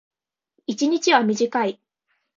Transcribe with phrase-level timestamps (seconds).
[0.65, 1.79] 一日は短い。